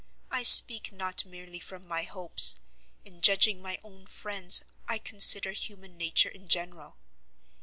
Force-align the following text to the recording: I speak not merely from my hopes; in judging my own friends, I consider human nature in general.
I 0.31 0.41
speak 0.41 0.91
not 0.91 1.25
merely 1.25 1.59
from 1.59 1.87
my 1.87 2.01
hopes; 2.01 2.55
in 3.05 3.21
judging 3.21 3.61
my 3.61 3.79
own 3.83 4.07
friends, 4.07 4.63
I 4.87 4.97
consider 4.97 5.51
human 5.51 5.95
nature 5.95 6.29
in 6.29 6.47
general. 6.47 6.97